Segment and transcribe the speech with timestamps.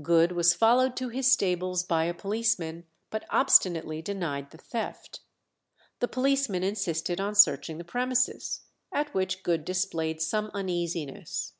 [0.00, 5.20] Good was followed to his stables by a policeman, but obstinately denied the theft.
[6.00, 8.62] The policeman insisted on searching the premises,
[8.92, 11.52] at which Good displayed some uneasiness.